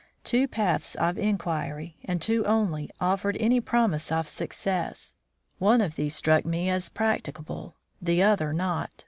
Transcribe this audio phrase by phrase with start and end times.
[0.23, 5.13] Two paths of inquiry, and two only, offered any promise of success.
[5.59, 8.89] One of these struck me as practicable; the other not.